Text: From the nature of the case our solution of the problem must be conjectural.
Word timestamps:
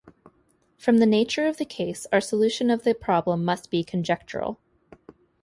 From 0.79 0.97
the 0.97 1.05
nature 1.05 1.45
of 1.45 1.57
the 1.57 1.63
case 1.63 2.07
our 2.11 2.19
solution 2.21 2.71
of 2.71 2.83
the 2.83 2.95
problem 2.95 3.45
must 3.45 3.69
be 3.69 3.83
conjectural. 3.83 4.59